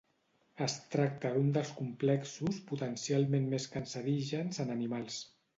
Es 0.65 0.77
tracta 0.95 1.31
d'un 1.35 1.51
dels 1.57 1.73
complexos 1.83 2.59
potencialment 2.71 3.47
més 3.55 3.71
cancerígens 3.77 4.65
en 4.65 4.79
animals. 4.81 5.25